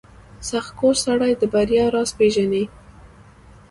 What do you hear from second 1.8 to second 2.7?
راز پېژني.